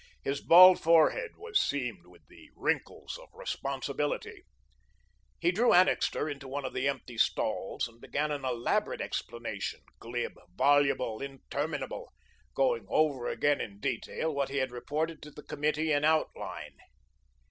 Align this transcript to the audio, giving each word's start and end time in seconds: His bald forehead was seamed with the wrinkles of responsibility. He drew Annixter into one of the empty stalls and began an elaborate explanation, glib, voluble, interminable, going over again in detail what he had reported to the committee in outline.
His 0.23 0.41
bald 0.41 0.79
forehead 0.79 1.33
was 1.37 1.59
seamed 1.61 2.07
with 2.07 2.25
the 2.25 2.49
wrinkles 2.55 3.19
of 3.21 3.29
responsibility. 3.35 4.41
He 5.39 5.51
drew 5.51 5.75
Annixter 5.75 6.27
into 6.27 6.47
one 6.47 6.65
of 6.65 6.73
the 6.73 6.87
empty 6.87 7.19
stalls 7.19 7.87
and 7.87 8.01
began 8.01 8.31
an 8.31 8.43
elaborate 8.43 8.99
explanation, 8.99 9.81
glib, 9.99 10.33
voluble, 10.55 11.21
interminable, 11.21 12.11
going 12.55 12.87
over 12.89 13.27
again 13.27 13.61
in 13.61 13.79
detail 13.79 14.33
what 14.33 14.49
he 14.49 14.57
had 14.57 14.71
reported 14.71 15.21
to 15.21 15.29
the 15.29 15.43
committee 15.43 15.91
in 15.91 16.03
outline. 16.03 16.77